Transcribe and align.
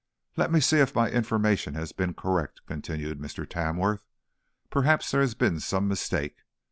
"Let 0.35 0.51
us 0.51 0.65
see 0.65 0.77
if 0.79 0.95
my 0.95 1.11
information 1.11 1.75
has 1.75 1.91
been 1.91 2.15
correct," 2.15 2.61
continued 2.65 3.19
Mr. 3.19 3.47
Tamworth. 3.47 4.03
"Perhaps 4.71 5.11
there 5.11 5.21
has 5.21 5.35
been 5.35 5.59
some 5.59 5.87
mistake. 5.87 6.37